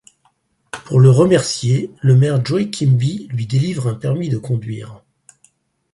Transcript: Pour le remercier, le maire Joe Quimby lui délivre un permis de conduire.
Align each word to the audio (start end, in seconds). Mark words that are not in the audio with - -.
Pour 0.71 0.99
le 0.99 1.11
remercier, 1.11 1.91
le 2.01 2.15
maire 2.15 2.43
Joe 2.43 2.71
Quimby 2.71 3.27
lui 3.29 3.45
délivre 3.45 3.87
un 3.87 3.93
permis 3.93 4.29
de 4.29 4.39
conduire. 4.39 5.03